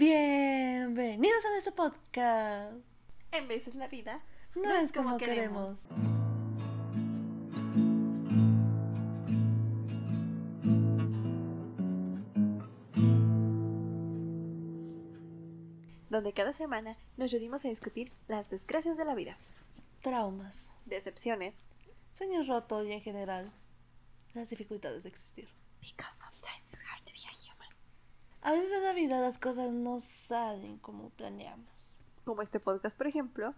[0.00, 2.72] Bienvenidos a nuestro podcast.
[3.32, 4.22] En veces la vida
[4.54, 5.78] No, es como queremos.
[16.08, 19.36] donde cada semana nos ayudamos a discutir las desgracias de la vida,
[20.00, 21.66] Traumas, decepciones,
[22.14, 23.52] sueños rotos y en general
[24.32, 25.48] las dificultades de existir.
[25.82, 26.19] because
[28.42, 31.70] A veces en la vida las cosas no salen como planeamos.
[32.24, 33.54] Como este podcast, por ejemplo.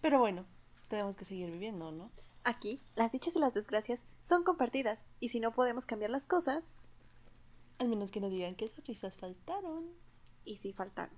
[0.00, 0.46] Pero bueno,
[0.88, 2.10] tenemos que seguir viviendo, ¿no?
[2.44, 6.64] Aquí, las dichas y las desgracias son compartidas, y si no podemos cambiar las cosas,
[7.78, 9.84] Al menos que no digan que esas risas faltaron.
[10.44, 11.10] y si faltan,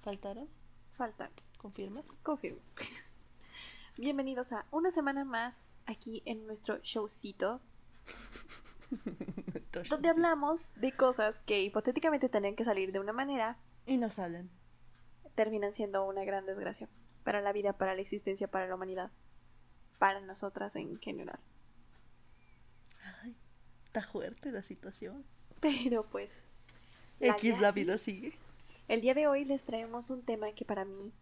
[0.00, 0.48] ¿Faltaron?
[0.96, 2.06] faltan, ¿Confirmas?
[2.22, 2.60] confirmo.
[3.98, 7.60] Bienvenidos a una semana más aquí en nuestro showcito,
[9.88, 14.50] donde hablamos de cosas que hipotéticamente tenían que salir de una manera, Y no salen.
[15.34, 16.88] terminan siendo una gran desgracia
[17.24, 19.10] para la vida, para la existencia, para la humanidad,
[19.98, 21.38] para nosotras en general.
[23.22, 23.36] Ay,
[23.84, 25.24] está fuerte la situación.
[25.60, 26.38] Pero pues,
[27.20, 28.38] X, la vida sigue.
[28.86, 31.12] El día de hoy les traemos un tema que para mí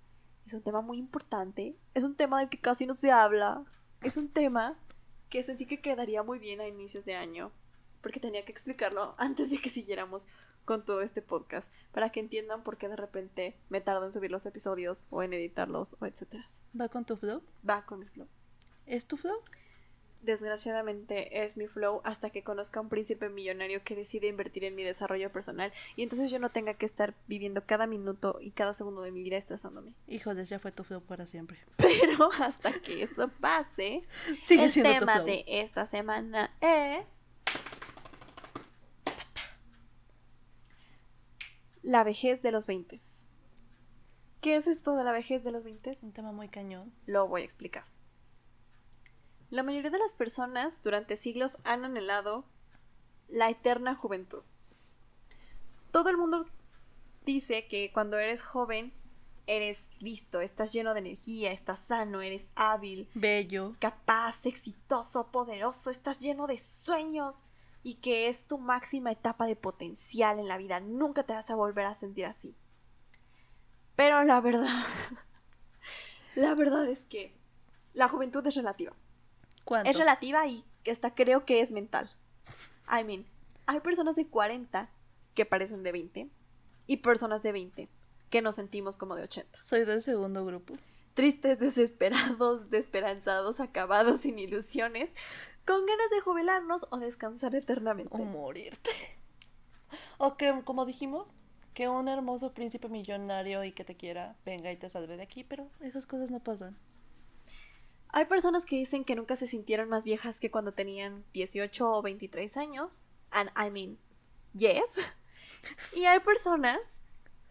[0.46, 3.64] es un tema muy importante, es un tema del que casi no se habla,
[4.02, 4.78] es un tema
[5.28, 7.50] que sentí que quedaría muy bien a inicios de año,
[8.00, 10.26] porque tenía que explicarlo antes de que siguiéramos
[10.64, 14.30] con todo este podcast, para que entiendan por qué de repente me tardo en subir
[14.30, 16.44] los episodios o en editarlos o etcétera.
[16.78, 17.42] ¿Va con tu flow?
[17.68, 18.26] Va con mi flow.
[18.86, 19.40] ¿Es tu flow?
[20.26, 24.74] desgraciadamente es mi flow hasta que conozca a un príncipe millonario que decide invertir en
[24.74, 28.74] mi desarrollo personal y entonces yo no tenga que estar viviendo cada minuto y cada
[28.74, 29.94] segundo de mi vida estresándome.
[30.08, 31.58] Híjoles, ya fue tu flow para siempre.
[31.76, 34.02] Pero hasta que eso pase,
[34.42, 35.26] Sigue el siendo tu tema flow.
[35.26, 37.06] de esta semana es
[41.86, 43.00] la vejez de los 20.
[44.40, 45.88] ¿Qué es esto de la vejez de los 20?
[45.88, 46.92] Es un tema muy cañón.
[47.06, 47.84] Lo voy a explicar.
[49.50, 52.44] La mayoría de las personas durante siglos han anhelado
[53.28, 54.42] la eterna juventud.
[55.92, 56.46] Todo el mundo
[57.24, 58.92] dice que cuando eres joven
[59.46, 63.76] eres listo, estás lleno de energía, estás sano, eres hábil, Bello.
[63.78, 67.44] capaz, exitoso, poderoso, estás lleno de sueños
[67.86, 70.80] y que es tu máxima etapa de potencial en la vida.
[70.80, 72.52] Nunca te vas a volver a sentir así.
[73.94, 74.66] Pero la verdad,
[76.34, 77.32] la verdad es que
[77.94, 78.92] la juventud es relativa.
[79.64, 79.88] ¿Cuánto?
[79.88, 82.10] Es relativa y hasta creo que es mental.
[82.90, 83.24] I mean,
[83.66, 84.90] hay personas de 40
[85.34, 86.28] que parecen de 20
[86.88, 87.88] y personas de 20
[88.30, 89.62] que nos sentimos como de 80.
[89.62, 90.74] Soy del segundo grupo.
[91.14, 95.14] Tristes, desesperados, desesperanzados, acabados, sin ilusiones,
[95.66, 98.16] con ganas de jubilarnos o descansar eternamente.
[98.16, 98.90] O morirte.
[100.18, 101.32] O que, como dijimos,
[101.72, 105.44] que un hermoso príncipe millonario y que te quiera venga y te salve de aquí,
[105.44, 106.76] pero esas cosas no pasan.
[108.08, 112.02] Hay personas que dicen que nunca se sintieron más viejas que cuando tenían 18 o
[112.02, 113.06] 23 años.
[113.30, 113.98] And I mean,
[114.54, 114.98] yes.
[115.94, 116.78] Y hay personas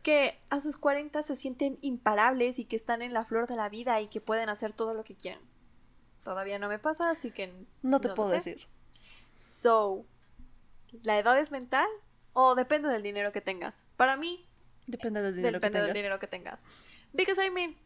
[0.02, 3.70] que a sus 40 se sienten imparables y que están en la flor de la
[3.70, 5.42] vida y que pueden hacer todo lo que quieran.
[6.26, 8.68] Todavía no me pasa, así que No te puedo decir.
[9.40, 10.06] So,
[11.04, 11.88] ¿la edad es mental
[12.34, 13.86] o depende del dinero que tengas?
[13.96, 14.46] Para mí,
[14.88, 15.96] Depende del dinero depende que del tengas.
[16.04, 16.62] dinero que tengas.
[17.14, 17.78] Because I mean,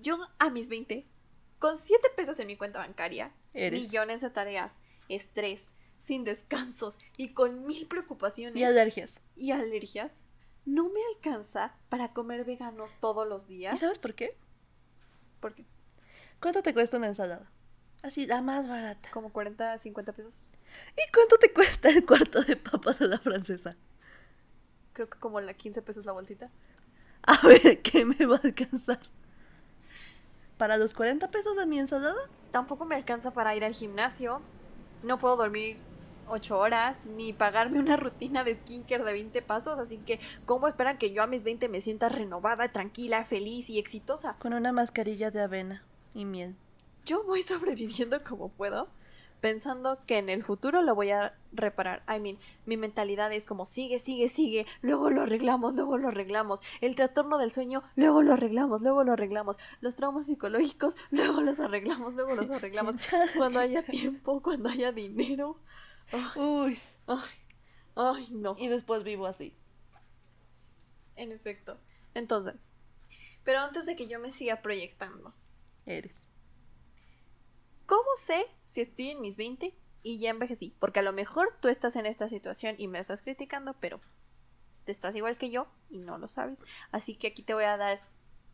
[0.00, 1.06] yo a mis 20,
[1.58, 3.80] con 7 pesos en mi cuenta bancaria, Eres.
[3.82, 4.72] millones de tareas,
[5.08, 5.60] estrés,
[6.06, 9.20] sin descansos y con mil preocupaciones Y alergias.
[9.36, 10.12] y alergias,
[10.66, 13.78] no me alcanza para comer vegano todos los ¿Y días.
[13.80, 14.34] sabes por qué?
[15.40, 15.64] Porque
[16.44, 17.50] ¿Cuánto te cuesta una ensalada?
[18.02, 19.08] Así, la más barata.
[19.12, 20.42] como 40, 50 pesos.
[20.94, 23.76] ¿Y cuánto te cuesta el cuarto de papas a la francesa?
[24.92, 26.50] Creo que como la 15 pesos la bolsita.
[27.22, 29.00] A ver, ¿qué me va a alcanzar?
[30.58, 32.20] ¿Para los 40 pesos de mi ensalada?
[32.52, 34.42] Tampoco me alcanza para ir al gimnasio.
[35.02, 35.78] No puedo dormir
[36.28, 39.78] 8 horas, ni pagarme una rutina de skincare de 20 pasos.
[39.78, 43.78] Así que, ¿cómo esperan que yo a mis 20 me sienta renovada, tranquila, feliz y
[43.78, 44.36] exitosa?
[44.40, 46.56] Con una mascarilla de avena y miel.
[47.04, 48.88] Yo voy sobreviviendo como puedo,
[49.40, 52.02] pensando que en el futuro lo voy a reparar.
[52.08, 56.60] I mean, mi mentalidad es como sigue, sigue, sigue, luego lo arreglamos, luego lo arreglamos.
[56.80, 59.58] El trastorno del sueño, luego lo arreglamos, luego lo arreglamos.
[59.80, 62.96] Los traumas psicológicos, luego los arreglamos, luego los arreglamos.
[63.36, 65.58] Cuando haya tiempo, cuando haya dinero.
[66.10, 66.78] Ay, Uy.
[67.06, 67.18] ay,
[67.96, 68.56] ay, no.
[68.58, 69.54] Y después vivo así.
[71.16, 71.78] En efecto.
[72.14, 72.70] Entonces,
[73.44, 75.34] pero antes de que yo me siga proyectando,
[75.86, 76.14] Eres.
[77.86, 80.74] ¿Cómo sé si estoy en mis 20 y ya envejecí?
[80.78, 84.00] Porque a lo mejor tú estás en esta situación y me estás criticando, pero
[84.84, 86.62] te estás igual que yo y no lo sabes.
[86.90, 88.02] Así que aquí te voy a dar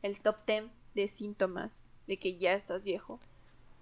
[0.02, 3.20] el top 10 de síntomas de que ya estás viejo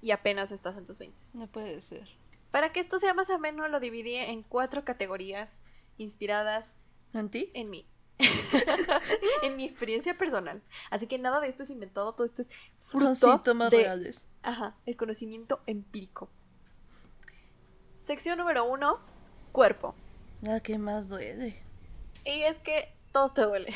[0.00, 1.18] y apenas estás en tus 20.
[1.34, 2.08] No puede ser.
[2.50, 5.58] Para que esto sea más ameno, lo dividí en cuatro categorías
[5.96, 6.72] inspiradas
[7.12, 7.50] ¿En ti?
[7.54, 7.86] en mí.
[9.42, 10.62] en mi experiencia personal.
[10.90, 14.26] Así que nada de esto es inventado, todo esto es fruto Son síntomas de reales.
[14.42, 16.28] Ajá, el conocimiento empírico.
[18.00, 19.00] Sección número uno,
[19.52, 19.94] cuerpo.
[20.42, 21.62] La que más duele.
[22.24, 23.74] Y es que todo te duele.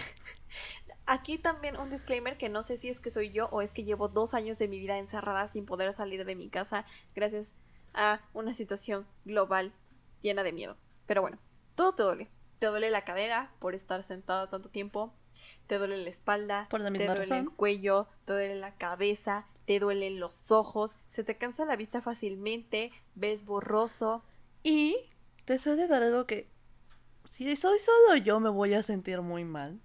[1.06, 3.84] Aquí también un disclaimer que no sé si es que soy yo o es que
[3.84, 7.54] llevo dos años de mi vida encerrada sin poder salir de mi casa gracias
[7.92, 9.72] a una situación global
[10.22, 10.76] llena de miedo.
[11.06, 11.38] Pero bueno,
[11.74, 12.28] todo te duele.
[12.62, 15.12] Te duele la cadera por estar sentada tanto tiempo.
[15.66, 16.68] Te duele la espalda.
[16.70, 17.38] Por la te misma duele razón.
[17.38, 18.06] el cuello.
[18.24, 19.48] Te duele la cabeza.
[19.66, 20.92] Te duelen los ojos.
[21.08, 22.92] Se te cansa la vista fácilmente.
[23.16, 24.22] Ves borroso.
[24.62, 24.96] Y
[25.44, 26.50] te suele dar algo que,
[27.24, 29.80] si soy solo yo, me voy a sentir muy mal.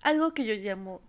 [0.00, 1.02] Algo que yo llamo,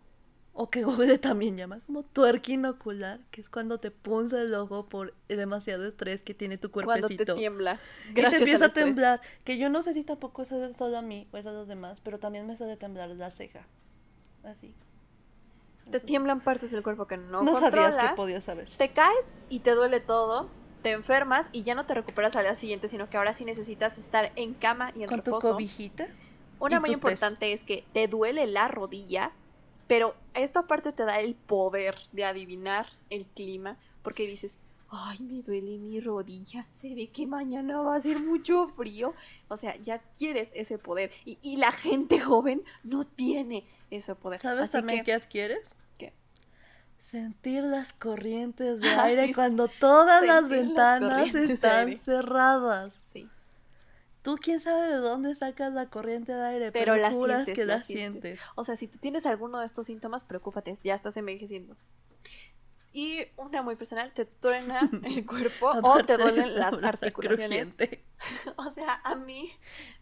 [0.53, 4.85] o que Google también llama, como twerking ocular, que es cuando te punza el ojo
[4.87, 7.35] por demasiado estrés que tiene tu Cuando te cuerpecito.
[7.35, 7.79] tiembla.
[8.09, 9.21] Y te empieza a temblar.
[9.43, 11.67] Que yo no sé si tampoco eso es solo a mí o es a los
[11.67, 13.65] demás, pero también me suele temblar la ceja.
[14.43, 14.73] Así.
[15.89, 18.13] Te tiemblan partes del cuerpo que no, No, sabías que controlas.
[18.15, 18.69] podías saber.
[18.77, 20.49] Te caes y te duele todo,
[20.83, 23.97] te enfermas y ya no te recuperas al día siguiente, sino que ahora sí necesitas
[23.97, 25.51] estar en cama y en Con tu reposo.
[25.53, 26.07] cobijita.
[26.59, 26.97] Una muy tés.
[26.97, 29.31] importante es que te duele la rodilla,
[29.91, 34.55] pero esto aparte te da el poder de adivinar el clima, porque dices,
[34.89, 39.13] ay, me duele mi rodilla, se ve que mañana va a ser mucho frío.
[39.49, 41.11] O sea, ya quieres ese poder.
[41.25, 44.39] Y, y la gente joven no tiene ese poder.
[44.39, 45.75] ¿Sabes Así también que- qué adquieres?
[45.97, 46.13] ¿Qué?
[46.99, 52.95] Sentir las corrientes de Ah, aire sí, cuando todas las ventanas están cerradas.
[54.21, 57.65] Tú quién sabe de dónde sacas la corriente de aire, pero, Pero la sientes, que
[57.65, 58.21] la la sientes.
[58.21, 58.39] sientes.
[58.55, 61.75] O sea, si tú tienes alguno de estos síntomas, preocúpate, ya estás envejeciendo.
[62.93, 67.73] Y una muy personal, te truena el cuerpo o te duelen la las articulaciones.
[68.57, 69.51] O sea, a mí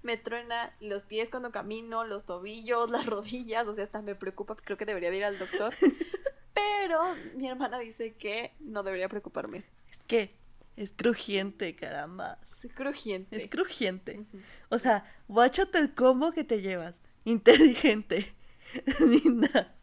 [0.02, 4.58] me truena los pies cuando camino, los tobillos, las rodillas, o sea, hasta me preocupa,
[4.58, 5.74] creo que debería de ir al doctor.
[6.54, 9.64] Pero mi hermana dice que no debería preocuparme.
[9.90, 10.36] Es que
[10.76, 12.40] es crujiente, caramba.
[12.54, 13.36] Soy crujiente.
[13.38, 14.26] Es crujiente.
[14.70, 17.00] O sea, guáchate el combo que te llevas.
[17.26, 18.34] Inteligente,
[19.00, 19.76] linda,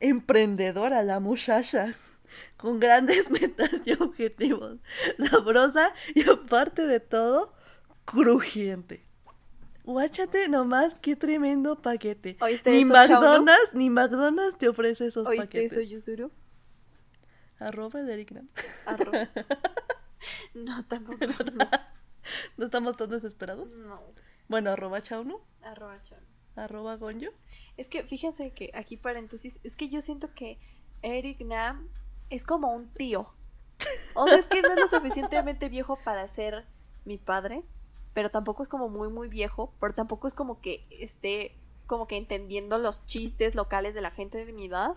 [0.00, 1.96] emprendedora, la muchacha,
[2.56, 4.78] con grandes metas y objetivos,
[5.30, 7.54] sabrosa y aparte de todo,
[8.04, 9.04] crujiente.
[9.84, 12.36] Guáchate nomás qué tremendo paquete.
[12.40, 12.88] ¿Oíste Ni eso?
[12.88, 15.72] McDonald's, ni McDonald's te ofrece esos ¿Oíste paquetes.
[15.72, 16.32] eso, Yusuru?
[17.58, 18.48] Arroba Eric Nam.
[18.86, 19.14] Arroz.
[20.54, 21.18] no, tampoco.
[21.54, 21.68] No.
[22.56, 23.68] ¿No estamos tan desesperados?
[23.76, 24.00] no.
[24.48, 26.20] Bueno, arroba Chauno, Arroba chan.
[26.54, 27.30] arroba Gonyo.
[27.76, 30.58] Es que fíjense que aquí paréntesis, es que yo siento que
[31.02, 31.88] Eric Nam
[32.30, 33.28] es como un tío.
[34.14, 36.64] O sea, es que no es lo suficientemente viejo para ser
[37.04, 37.62] mi padre,
[38.14, 41.56] pero tampoco es como muy muy viejo, pero tampoco es como que esté
[41.86, 44.94] como que entendiendo los chistes locales de la gente de mi edad.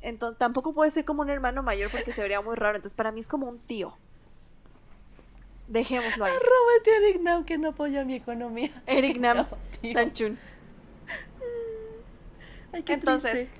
[0.00, 2.76] Entonces, tampoco puede ser como un hermano mayor porque se vería muy raro.
[2.76, 3.96] Entonces, para mí es como un tío.
[5.68, 6.32] Dejémoslo ahí.
[6.36, 8.70] Arroba este Eric Nam que no apoya mi economía.
[8.86, 9.46] Eric Nam
[9.80, 9.92] Tío.
[9.94, 10.38] Sanchun.
[12.72, 13.50] Ay, qué Entonces, triste.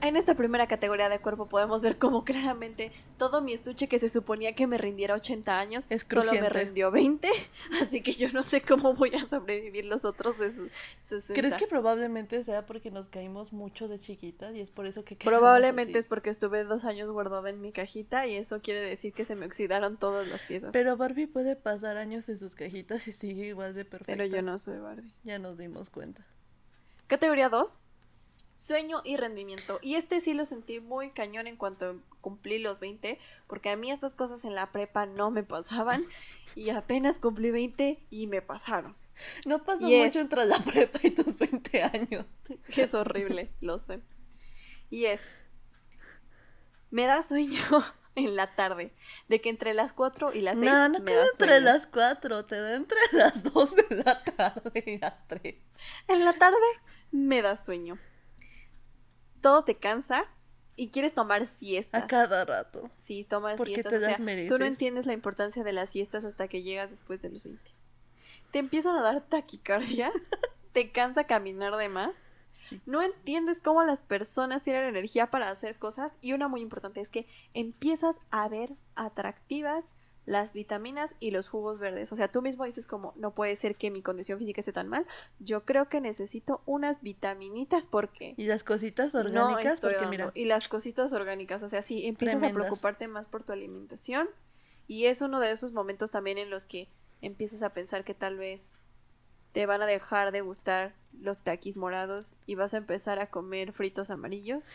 [0.00, 4.08] En esta primera categoría de cuerpo podemos ver cómo claramente todo mi estuche que se
[4.08, 7.28] suponía que me rindiera 80 años Es solo me rindió 20,
[7.80, 10.70] así que yo no sé cómo voy a sobrevivir los otros de sus
[11.08, 11.34] 60.
[11.34, 15.16] ¿Crees que probablemente sea porque nos caímos mucho de chiquitas y es por eso que
[15.16, 19.24] Probablemente es porque estuve dos años guardada en mi cajita y eso quiere decir que
[19.24, 20.70] se me oxidaron todas las piezas.
[20.72, 24.12] Pero Barbie puede pasar años en sus cajitas y sigue igual de perfecta.
[24.12, 25.14] Pero yo no soy Barbie.
[25.22, 26.26] Ya nos dimos cuenta.
[27.06, 27.78] Categoría 2.
[28.64, 29.78] Sueño y rendimiento.
[29.82, 33.90] Y este sí lo sentí muy cañón en cuanto cumplí los 20, porque a mí
[33.90, 36.06] estas cosas en la prepa no me pasaban
[36.56, 38.96] y apenas cumplí 20 y me pasaron.
[39.44, 42.24] No pasó mucho entre la prepa y tus 20 años.
[42.74, 44.00] Es horrible, lo sé.
[44.88, 45.20] Y es,
[46.90, 47.60] me da sueño
[48.14, 48.94] en la tarde,
[49.28, 51.64] de que entre las 4 y las 6 No, no me queda da entre sueño.
[51.66, 55.54] las 4, te da entre las 2 de la tarde y las 3.
[56.08, 56.56] En la tarde
[57.12, 57.98] me da sueño.
[59.44, 60.24] Todo te cansa
[60.74, 62.02] y quieres tomar siestas.
[62.02, 62.88] A cada rato.
[62.96, 63.90] Sí, tomar Porque siestas.
[63.92, 64.60] te o sea, las tú no mereces.
[64.62, 67.60] entiendes la importancia de las siestas hasta que llegas después de los 20.
[68.52, 70.14] Te empiezan a dar taquicardias,
[70.72, 72.16] te cansa caminar de más.
[72.64, 72.80] Sí.
[72.86, 76.12] No entiendes cómo las personas tienen energía para hacer cosas.
[76.22, 79.94] Y una muy importante es que empiezas a ver atractivas
[80.26, 82.10] las vitaminas y los jugos verdes.
[82.12, 84.88] O sea, tú mismo dices como, no puede ser que mi condición física esté tan
[84.88, 85.06] mal.
[85.38, 88.34] Yo creo que necesito unas vitaminitas porque...
[88.38, 90.10] Y las cositas no orgánicas, estoy porque dando.
[90.10, 91.62] mira, Y las cositas orgánicas.
[91.62, 92.64] O sea, sí, empiezas Tremendas.
[92.66, 94.28] a preocuparte más por tu alimentación.
[94.88, 96.88] Y es uno de esos momentos también en los que
[97.20, 98.74] empiezas a pensar que tal vez
[99.52, 103.72] te van a dejar de gustar los taquis morados y vas a empezar a comer
[103.72, 104.70] fritos amarillos.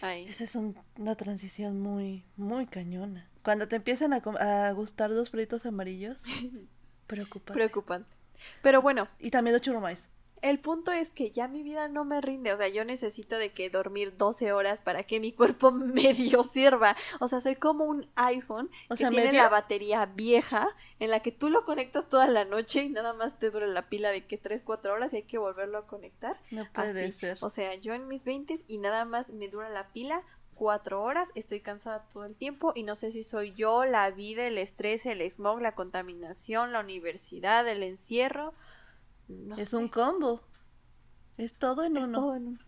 [0.00, 3.28] Ay, esa es un- una transición muy, muy cañona.
[3.44, 6.16] Cuando te empiezan a, gustar los fritos amarillos,
[7.06, 7.52] preocupa.
[7.54, 8.08] preocupante.
[8.62, 10.08] Pero bueno, y también los churrumais.
[10.42, 12.52] el punto es que ya mi vida no me rinde.
[12.52, 16.96] O sea, yo necesito de que dormir 12 horas para que mi cuerpo medio sirva.
[17.20, 19.42] O sea, soy como un iPhone O que sea, tiene ¿medio?
[19.42, 23.38] la batería vieja en la que tú lo conectas toda la noche y nada más
[23.38, 26.38] te dura la pila de que 3, 4 horas y hay que volverlo a conectar.
[26.50, 27.12] No puede Así.
[27.20, 27.38] ser.
[27.40, 30.22] O sea, yo en mis 20 y nada más me dura la pila
[30.54, 34.46] cuatro horas, estoy cansada todo el tiempo y no sé si soy yo, la vida,
[34.46, 38.54] el estrés, el smog, la contaminación, la universidad, el encierro.
[39.28, 39.76] No es sé.
[39.76, 40.40] un combo.
[41.36, 42.18] Es todo en Es uno.
[42.18, 42.58] todo en uno.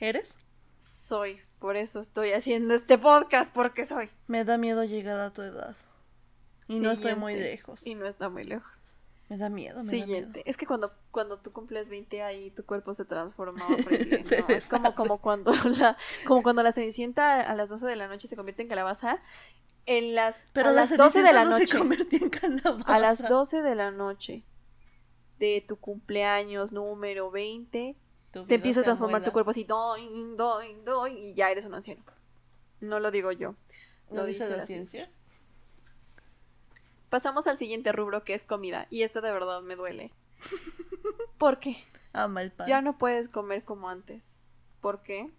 [0.00, 0.34] ¿Eres?
[0.78, 4.08] Soy, por eso estoy haciendo este podcast, porque soy.
[4.26, 5.74] Me da miedo llegar a tu edad.
[6.68, 7.86] Y no estoy muy lejos.
[7.86, 8.82] Y no está muy lejos.
[9.28, 10.40] Me da miedo, me Siguiente.
[10.40, 14.40] da Es que cuando, cuando tú cumples 20 ahí tu cuerpo se transforma horrible, Se
[14.40, 14.48] ¿no?
[14.48, 18.28] Es como, como cuando la, como cuando la cenicienta a las 12 de la noche
[18.28, 19.18] se convierte en calabaza.
[19.84, 21.66] En las, Pero a la las 12 de la no noche.
[21.66, 21.76] se
[22.16, 22.94] en calabaza.
[22.94, 24.44] A las 12 de la noche
[25.38, 27.96] de tu cumpleaños número 20,
[28.32, 31.64] Tu se vida empieza a transformar tu cuerpo así, doing, doing, doing, y ya eres
[31.64, 32.02] un anciano.
[32.80, 33.54] No lo digo yo.
[34.10, 35.06] ¿Lo dice la ciencia.
[35.06, 35.08] ciencia?
[37.10, 38.86] Pasamos al siguiente rubro que es comida.
[38.90, 40.12] Y esto de verdad me duele.
[41.38, 41.76] ¿Por qué?
[42.12, 42.66] Ama el pan.
[42.66, 44.48] Ya no puedes comer como antes.
[44.80, 45.30] ¿Por qué?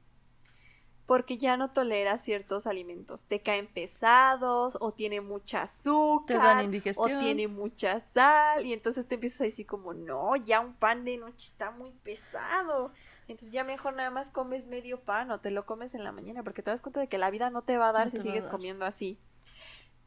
[1.05, 3.25] Porque ya no toleras ciertos alimentos.
[3.25, 9.07] Te caen pesados, o tiene mucha azúcar, Te dan o tiene mucha sal, y entonces
[9.07, 12.91] te empiezas a decir como, no, ya un pan de noche está muy pesado.
[13.29, 16.43] Entonces ya mejor nada más comes medio pan o te lo comes en la mañana,
[16.43, 18.19] porque te das cuenta de que la vida no te va a dar No si
[18.19, 18.51] sigues dar.
[18.51, 19.17] comiendo así.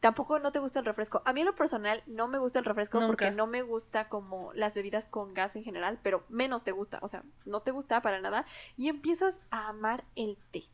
[0.00, 1.22] Tampoco no te gusta el refresco.
[1.26, 4.52] A mí en lo personal no me gusta el refresco porque no me gusta como
[4.54, 8.00] las bebidas con gas en general, pero menos te gusta, o sea, no te gusta
[8.00, 8.46] para nada
[8.78, 10.64] y empiezas a amar el té.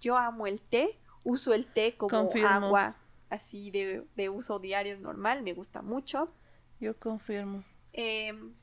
[0.00, 2.48] Yo amo el té, uso el té como Confirmo.
[2.48, 2.96] agua
[3.30, 6.32] así de, de uso diario normal, me gusta mucho.
[6.80, 7.64] Yo confirmo.
[7.92, 8.54] Em,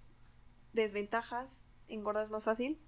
[0.74, 2.80] desventajas, engordas más fácil.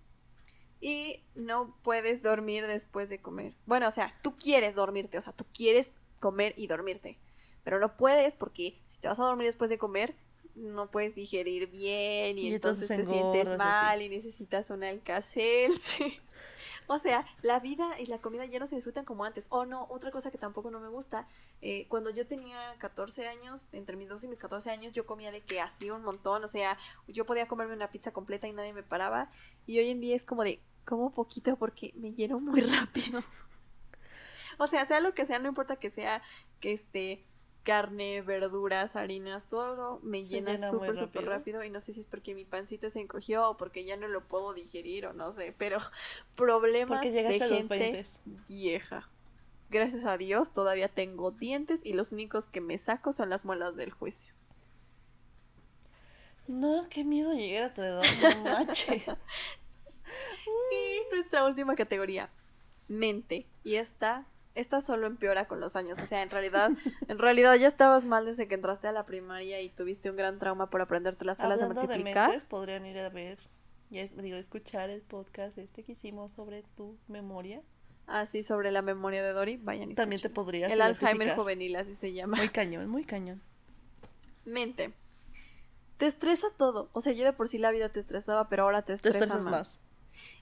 [0.80, 3.56] Y no puedes dormir después de comer.
[3.66, 7.18] Bueno, o sea, tú quieres dormirte, o sea, tú quieres comer y dormirte.
[7.64, 10.16] Pero no puedes porque si te vas a dormir después de comer,
[10.56, 15.74] no puedes digerir bien y, Y entonces, entonces te sientes mal y necesitas un alcacel.
[15.80, 16.20] sí.
[16.88, 19.48] O sea, la vida y la comida ya no se disfrutan como antes.
[19.50, 21.28] O no, otra cosa que tampoco no me gusta,
[21.62, 25.32] eh, cuando yo tenía 14 años, entre mis 12 y mis 14 años, yo comía
[25.32, 28.74] de que hacía un montón, o sea, yo podía comerme una pizza completa y nadie
[28.74, 29.30] me paraba.
[29.66, 33.22] Y hoy en día es como de, como poquito porque me lleno muy rápido.
[34.58, 36.22] O sea, sea lo que sea, no importa que sea
[36.60, 37.24] que este
[37.68, 41.66] carne, verduras, harinas, todo me Se llena súper, súper rápido.
[41.66, 44.22] Y no sé si es porque mi pancita se encogió o porque ya no lo
[44.22, 45.80] puedo digerir o no sé, pero
[46.38, 48.06] problemas Porque de llegaste a los gente 20.
[48.48, 49.10] vieja.
[49.70, 53.76] Gracias a Dios todavía tengo dientes y los únicos que me saco son las muelas
[53.76, 54.34] del juicio.
[56.48, 59.04] No, qué miedo llegar a tu edad, no manches.
[60.72, 62.30] Y nuestra última categoría,
[62.88, 63.46] mente.
[63.66, 64.26] Y esta,
[64.58, 66.00] esta solo empeora con los años.
[66.02, 66.70] O sea, en realidad,
[67.08, 70.40] en realidad ya estabas mal desde que entraste a la primaria y tuviste un gran
[70.40, 72.30] trauma por aprenderte las tablas de Hablando de multiplicar.
[72.30, 73.40] mentes, podrían ir a ver,
[73.90, 77.62] ya es- digo, escuchar el podcast este que hicimos sobre tu memoria.
[78.08, 80.34] Así sobre la memoria de Dory, vayan y También te escuchen.
[80.46, 82.38] podrías El Alzheimer juvenil, así se llama.
[82.38, 83.42] Muy cañón, muy cañón.
[84.46, 84.94] Mente.
[85.98, 86.90] Te estresa todo.
[86.94, 89.18] O sea, ya de por sí la vida te estresaba, pero ahora te Te estresa
[89.18, 89.52] estresas más.
[89.52, 89.80] más.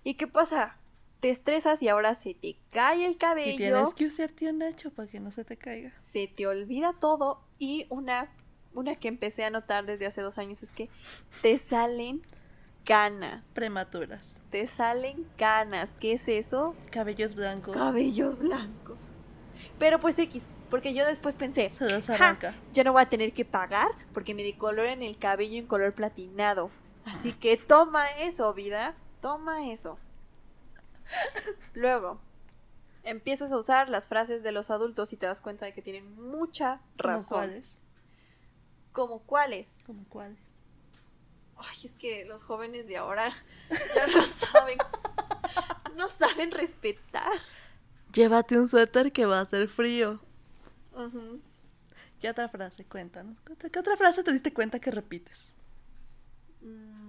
[0.04, 0.78] ¿Y qué pasa?
[1.20, 4.92] Te estresas y ahora se te cae el Y cabello, tienes que usarte un Nacho
[4.92, 5.92] para que no se te caiga.
[6.12, 8.30] se te olvida todo y una,
[8.74, 10.90] una que empecé a notar desde hace dos años es que
[11.42, 12.22] te salen
[12.84, 13.44] canas.
[13.54, 14.40] Prematuras.
[14.52, 15.90] Te salen canas.
[16.00, 16.76] ¿Qué es eso?
[16.92, 17.76] Cabellos blancos.
[17.76, 19.00] Cabellos blancos.
[19.80, 22.54] Pero pues X, porque yo después pensé, se los "Ja, arranca.
[22.74, 26.70] ya no voy a tener que pagar porque me decoloran el cabello en color platinado.
[27.06, 28.96] Así que toma eso, vida.
[29.22, 29.98] Toma eso.
[31.74, 32.20] Luego,
[33.04, 36.16] empiezas a usar las frases de los adultos y te das cuenta de que tienen
[36.22, 37.38] mucha ¿Como razón.
[37.40, 37.78] cuáles?
[38.92, 39.68] ¿Como cuáles?
[39.86, 40.40] ¿Como cuáles?
[41.58, 43.32] Ay, es que los jóvenes de ahora
[43.96, 44.78] ya no saben.
[45.96, 47.32] No saben respetar.
[48.14, 50.20] Llévate un suéter que va a hacer frío.
[52.20, 52.86] ¿Qué otra frase?
[52.86, 53.38] Cuéntanos.
[53.46, 55.54] ¿Qué otra- ¿Qué otra frase te diste cuenta que repites?
[56.62, 57.05] Mm.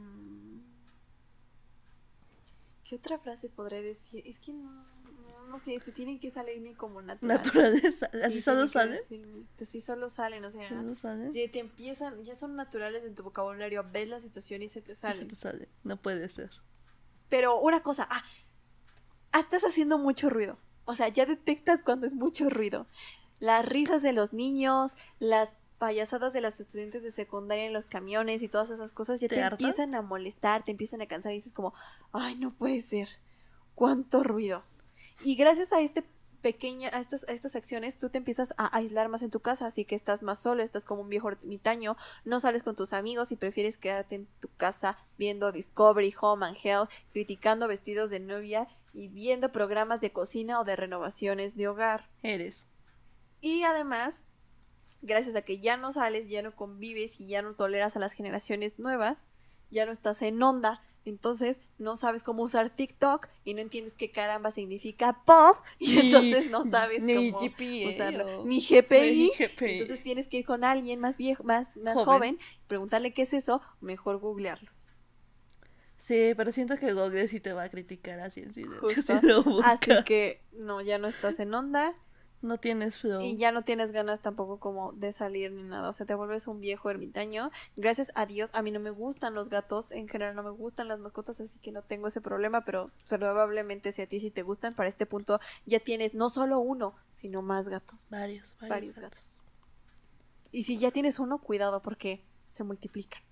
[2.88, 4.22] ¿Qué otra frase podré decir?
[4.26, 7.38] Es que no, no, no sé, te tienen que salirme como natural.
[7.38, 8.08] Naturaleza.
[8.12, 8.92] Sí, ¿Así solo tienen que sale?
[8.92, 9.44] decirme.
[9.64, 11.32] Sí, solo salen, o sea, ¿Solo sale?
[11.32, 14.92] si te empiezan, ya son naturales en tu vocabulario, ves la situación y se te
[14.92, 15.28] Y se salen.
[15.28, 15.68] te sale.
[15.82, 16.50] No puede ser.
[17.28, 18.22] Pero una cosa, ah,
[19.32, 20.58] ah, estás haciendo mucho ruido.
[20.84, 22.86] O sea, ya detectas cuando es mucho ruido.
[23.40, 28.42] Las risas de los niños, las payasadas de las estudiantes de secundaria en los camiones
[28.42, 31.52] y todas esas cosas ya ¿Te empiezan a molestar, te empiezan a cansar y dices
[31.52, 31.74] como,
[32.12, 33.08] ay, no puede ser.
[33.74, 34.62] Cuánto ruido.
[35.24, 36.04] Y gracias a este
[36.46, 39.66] pequeña, a estas, a estas acciones, tú te empiezas a aislar más en tu casa,
[39.66, 43.32] así que estás más solo, estás como un viejo ermitaño, no sales con tus amigos
[43.32, 48.68] y prefieres quedarte en tu casa viendo Discovery, Home and Hell, criticando vestidos de novia
[48.94, 52.08] y viendo programas de cocina o de renovaciones de hogar.
[52.22, 52.66] Eres.
[53.40, 54.24] Y además,
[55.06, 58.12] gracias a que ya no sales, ya no convives y ya no toleras a las
[58.12, 59.26] generaciones nuevas,
[59.70, 64.10] ya no estás en onda, entonces no sabes cómo usar TikTok y no entiendes qué
[64.10, 69.16] caramba significa pop y entonces no sabes ni cómo GPA usarlo, ni GPI.
[69.16, 69.32] Ni GPI.
[69.60, 72.06] Entonces tienes que ir con alguien más viejo, más, más Joven.
[72.06, 72.38] joven.
[72.66, 74.70] preguntarle qué es eso, mejor googlearlo.
[75.98, 79.22] Sí, pero siento que Google sí te va a criticar así en buscas.
[79.64, 81.94] Así que no, ya no estás en onda.
[82.42, 83.22] No tienes flow.
[83.22, 85.88] Y ya no tienes ganas tampoco como de salir ni nada.
[85.88, 87.50] O sea, te vuelves un viejo ermitaño.
[87.76, 89.90] Gracias a Dios, a mí no me gustan los gatos.
[89.90, 92.64] En general no me gustan las mascotas, así que no tengo ese problema.
[92.64, 96.60] Pero probablemente si a ti sí te gustan, para este punto ya tienes no solo
[96.60, 98.08] uno, sino más gatos.
[98.10, 99.18] Varios, varios, Varios gatos.
[99.18, 99.36] gatos.
[100.52, 103.22] Y si ya tienes uno, cuidado porque se multiplican.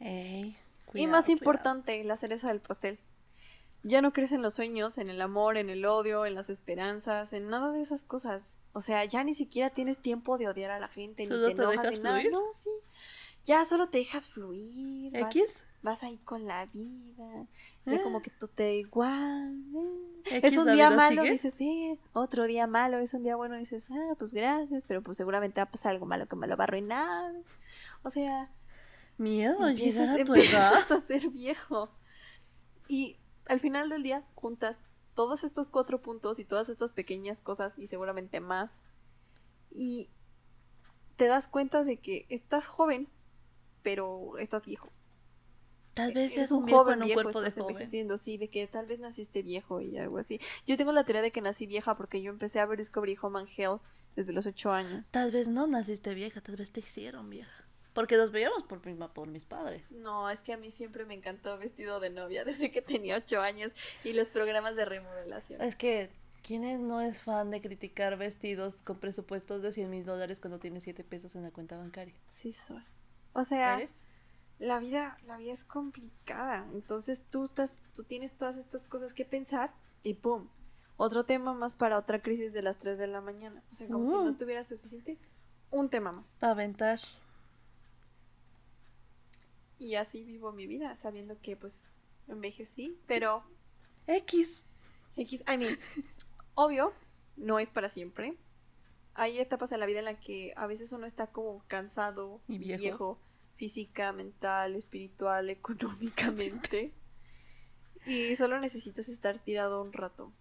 [0.00, 0.56] Ey,
[0.94, 1.32] y más cuidado.
[1.32, 2.98] importante, la cereza del pastel.
[3.84, 7.32] Ya no crees en los sueños, en el amor, en el odio, en las esperanzas,
[7.32, 8.56] en nada de esas cosas.
[8.72, 11.54] O sea, ya ni siquiera tienes tiempo de odiar a la gente, ni ¿Solo te
[11.56, 12.18] te enojas ni nada.
[12.20, 12.32] fluir?
[12.32, 12.70] No, sí.
[13.44, 15.12] Ya solo te dejas fluir.
[15.12, 15.64] Vas, X.
[15.82, 17.46] vas ahí con la vida.
[17.84, 19.56] Ya como que tú te da igual.
[19.74, 20.40] eh.
[20.44, 21.32] Es un día malo, sigue.
[21.32, 21.98] dices, sí.
[22.12, 24.84] Otro día malo, es un día bueno, dices, ah, pues gracias.
[24.86, 27.34] Pero pues seguramente va a pasar algo malo que me lo va a arruinar.
[28.04, 28.48] O sea,
[29.18, 30.72] Miedo empiezas, llegar a tu edad.
[30.74, 31.90] empiezas a ser viejo.
[32.86, 33.16] Y
[33.46, 34.82] al final del día juntas
[35.14, 38.82] todos estos cuatro puntos y todas estas pequeñas cosas y seguramente más.
[39.70, 40.10] Y
[41.16, 43.08] te das cuenta de que estás joven,
[43.82, 44.92] pero estás viejo.
[45.94, 48.18] Tal vez Eres es un viejo en un viejo, cuerpo de joven.
[48.18, 50.40] sí, de que tal vez naciste viejo y algo así.
[50.66, 53.40] Yo tengo la teoría de que nací vieja porque yo empecé a ver Discovery Home
[53.40, 53.78] and Hell
[54.16, 55.10] desde los ocho años.
[55.10, 57.61] Tal vez no naciste vieja, tal vez te hicieron vieja.
[57.94, 59.90] Porque los veíamos por, mi, por mis padres.
[59.90, 63.40] No, es que a mí siempre me encantó vestido de novia desde que tenía ocho
[63.40, 63.72] años
[64.04, 65.60] y los programas de remodelación.
[65.60, 66.10] Es que,
[66.42, 70.58] ¿quién es- no es fan de criticar vestidos con presupuestos de 100 mil dólares cuando
[70.58, 72.14] tienes 7 pesos en la cuenta bancaria?
[72.26, 72.82] Sí soy.
[73.34, 73.94] O sea, ¿Eres?
[74.58, 76.66] la vida, la vida es complicada.
[76.72, 80.48] Entonces tú estás, tú tienes todas estas cosas que pensar y pum.
[80.96, 83.62] Otro tema más para otra crisis de las 3 de la mañana.
[83.70, 84.24] O sea, como si Uh.
[84.24, 85.18] no tuviera suficiente,
[85.70, 86.36] un tema más.
[86.40, 87.00] Aventar.
[89.82, 91.82] Y así vivo mi vida, sabiendo que pues
[92.28, 93.42] envejecí, pero
[94.06, 94.62] X.
[95.16, 95.76] X, I mean,
[96.54, 96.92] obvio,
[97.36, 98.36] no es para siempre.
[99.14, 102.54] Hay etapas en la vida en la que a veces uno está como cansado Y
[102.54, 102.80] y viejo.
[102.80, 103.18] viejo,
[103.56, 106.92] física, mental, espiritual, económicamente.
[108.06, 110.32] y solo necesitas estar tirado un rato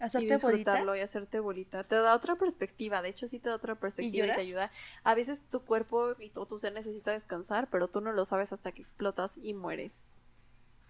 [0.00, 0.50] y Hacerte bolita.
[0.50, 1.84] disfrutarlo y hacerte bolita.
[1.84, 4.70] Te da otra perspectiva, de hecho sí te da otra perspectiva y, te ayuda.
[5.04, 8.52] A veces tu cuerpo y todo tu ser necesita descansar, pero tú no lo sabes
[8.52, 9.94] hasta que explotas y mueres.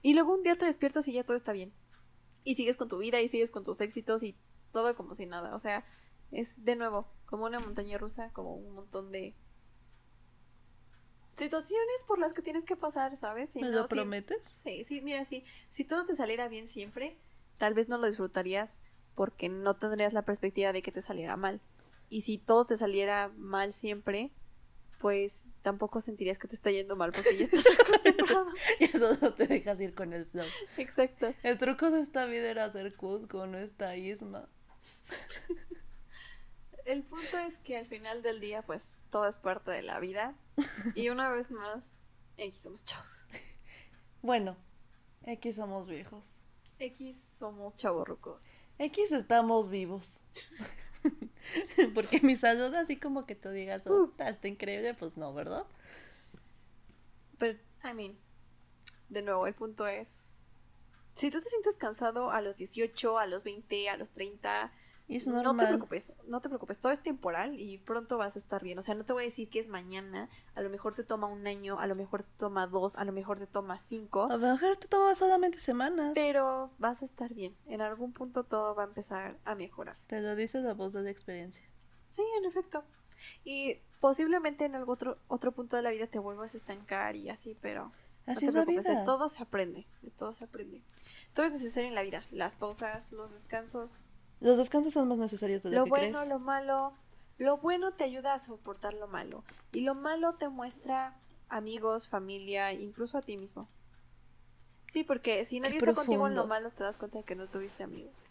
[0.02, 1.72] Y luego un día te despiertas y ya todo está bien.
[2.44, 4.36] Y sigues con tu vida y sigues con tus éxitos y
[4.72, 5.54] todo como si nada.
[5.56, 5.84] O sea,
[6.30, 9.34] es de nuevo como una montaña rusa, como un montón de
[11.36, 13.50] situaciones por las que tienes que pasar, ¿sabes?
[13.50, 14.42] Si ¿Me no, lo si- prometes?
[14.62, 15.44] Sí, sí, mira, sí.
[15.70, 17.18] Si todo te saliera bien siempre,
[17.58, 18.80] tal vez no lo disfrutarías
[19.14, 21.60] porque no tendrías la perspectiva de que te saliera mal.
[22.08, 24.30] Y si todo te saliera mal siempre,
[24.98, 28.46] pues tampoco sentirías que te está yendo mal porque ya estás acostumbrado.
[28.78, 30.46] Y eso no te dejas ir con el flow.
[30.76, 31.34] Exacto.
[31.42, 34.48] El truco de esta vida era hacer Cusco, no esta isma.
[36.84, 40.34] El punto es que al final del día, pues todo es parte de la vida.
[40.94, 41.84] Y una vez más,
[42.36, 43.24] X somos chavos.
[44.22, 44.56] Bueno,
[45.24, 46.36] X somos viejos.
[46.78, 48.62] X somos chavorrucos.
[48.80, 50.20] X estamos vivos.
[51.94, 55.66] Porque mi salud, así como que tú digas, oh, está increíble, pues no, ¿verdad?
[57.38, 58.16] Pero, I mean,
[59.10, 60.08] de nuevo, el punto es,
[61.14, 64.72] si tú te sientes cansado a los 18, a los 20, a los 30,
[65.16, 65.66] Es no te normal.
[65.68, 68.78] preocupes, no te preocupes, todo es temporal y pronto vas a estar bien.
[68.78, 71.26] O sea, no te voy a decir que es mañana, a lo mejor te toma
[71.26, 74.36] un año, a lo mejor te toma dos, a lo mejor te toma cinco, A
[74.36, 76.12] lo mejor te toma solamente semanas.
[76.14, 77.56] pero vas a estar bien.
[77.66, 79.96] En algún punto todo va a empezar a mejorar.
[80.06, 81.64] Te lo dice la voz de la experiencia.
[82.12, 82.84] Sí, en efecto.
[83.44, 87.28] Y posiblemente en algún otro, otro punto de la vida te vuelvas a estancar y
[87.30, 87.92] así, pero
[88.26, 88.82] no Así te es la vida.
[88.82, 90.82] de todo se aprende, de todo se aprende.
[91.34, 94.04] Todo es necesario en la vida, las pausas, los descansos,
[94.40, 96.28] Los descansos son más necesarios de lo, lo que bueno, crees.
[96.28, 96.94] lo malo.
[97.38, 101.16] Lo bueno te ayuda a soportar lo malo y lo malo te muestra
[101.48, 103.68] amigos, familia, incluso a ti mismo.
[104.92, 107.48] Sí, porque si nadie está contigo en lo malo te das cuenta de que no
[107.48, 108.28] tuviste amigos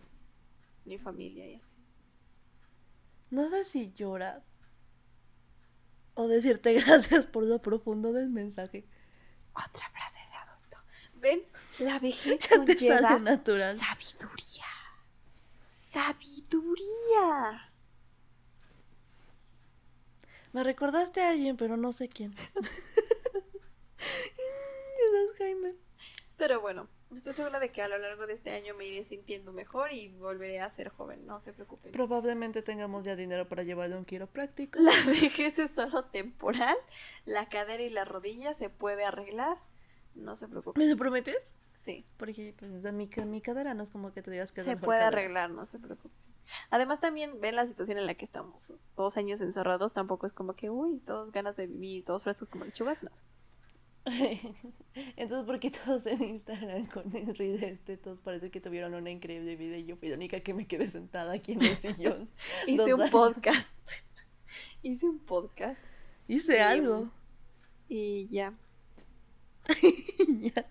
[0.86, 1.68] ni familia y así.
[3.32, 4.44] No sé si llorar
[6.16, 8.86] o decirte gracias por lo profundo del mensaje.
[9.54, 10.78] Otra frase de adulto.
[11.16, 11.42] ¿Ven?
[11.80, 13.78] La vejez Ya te conlleva sale natural.
[13.80, 14.66] sabiduría.
[15.92, 17.72] Sabiduría.
[20.52, 22.36] Me recordaste a alguien, pero no sé quién.
[23.98, 25.76] Dios, Jaime.
[26.38, 29.52] Pero bueno, estoy segura de que a lo largo de este año me iré sintiendo
[29.52, 31.92] mejor y volveré a ser joven, no se preocupen.
[31.92, 34.80] Probablemente tengamos ya dinero para llevarle un quiropráctico.
[34.80, 36.78] La vejez es solo temporal,
[37.26, 39.58] la cadera y la rodilla se puede arreglar,
[40.16, 40.82] no se preocupen.
[40.82, 41.36] ¿Me lo prometes?
[41.84, 45.00] Sí, Porque pues, mi, mi cadera no es como que te digas que se puede
[45.00, 45.08] cadera.
[45.08, 46.12] arreglar, no se preocupen.
[46.72, 50.56] Además también ven la situación en la que estamos, dos años encerrados, tampoco es como
[50.56, 53.12] que, uy, todos ganas de vivir, todos frescos como lechugas, no.
[55.16, 59.12] Entonces, ¿por qué todos en Instagram con el reel este, todos parece que tuvieron una
[59.12, 62.30] increíble vida y yo fui la única que me quedé sentada aquí en el sillón?
[62.66, 63.12] Hice un años.
[63.12, 63.76] podcast.
[64.82, 65.82] Hice un podcast
[66.28, 67.10] Hice algo.
[67.88, 68.54] y ya.
[70.28, 70.66] Ya.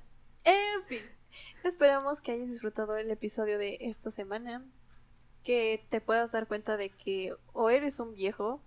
[0.51, 1.03] En fin,
[1.65, 4.65] esperamos que hayas disfrutado el episodio de esta semana.
[5.45, 8.61] Que te puedas dar cuenta de que o eres un viejo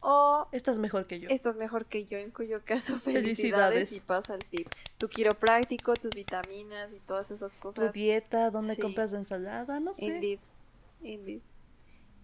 [0.00, 1.28] o Estás mejor que yo.
[1.30, 3.00] estás mejor que yo, en cuyo caso felicidades,
[3.36, 3.92] Felicidades.
[3.92, 4.68] y pasa el tip.
[4.98, 7.92] Tu quiropráctico, tus vitaminas y todas esas Tu cosas.
[7.92, 8.82] dieta, dónde Sí.
[8.82, 10.04] compras la ensalada, no sé.
[10.06, 10.38] Indeed.
[11.02, 11.40] Indeed.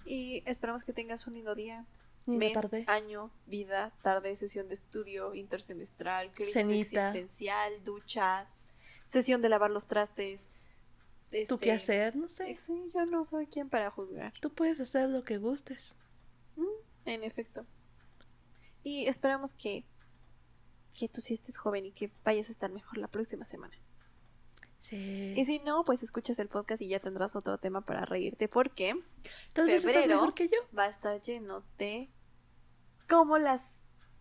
[0.05, 1.85] Y esperamos que tengas un lindo día.
[2.27, 2.85] Mes, tarde.
[2.89, 7.09] año, vida, tarde, sesión de estudio, intersemestral, crisis Cenita.
[7.11, 8.47] existencial, ducha,
[9.07, 10.51] sesión de lavar los trastes.
[11.31, 12.17] ¿Tú este, qué hacer?
[12.17, 12.57] No sé.
[12.59, 14.33] Sí, yo no soy quien para juzgar.
[14.41, 15.95] Tú puedes hacer lo que gustes.
[16.57, 16.65] Mm,
[17.05, 17.65] En efecto.
[18.83, 19.85] Y esperamos que,
[20.99, 23.75] que tú sí estés joven y que vayas a estar mejor la próxima semana.
[24.83, 25.35] Sí.
[25.37, 28.95] Y si no, pues escuchas el podcast y ya tendrás otro tema para reírte porque
[29.53, 30.59] febrero- mejor que yo.
[30.79, 32.09] va a estar lleno de
[33.09, 33.65] cómo las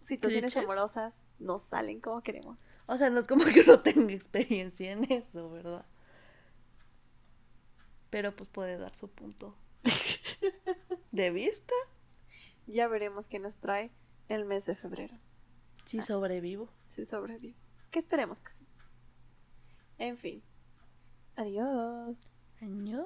[0.01, 0.63] situaciones ¿Clichés?
[0.69, 2.57] amorosas no salen como queremos.
[2.87, 5.85] O sea, no es como que no tenga experiencia en eso, ¿verdad?
[8.09, 9.57] Pero pues puede dar su punto
[11.11, 11.73] de vista
[12.67, 13.91] Ya veremos qué nos trae
[14.29, 15.17] el mes de febrero.
[15.85, 16.69] si sobrevivo.
[16.87, 17.57] Si sobrevivo.
[17.91, 18.65] Que esperemos que sí.
[19.97, 20.43] En fin.
[21.35, 22.29] Adiós.
[22.61, 23.05] Año.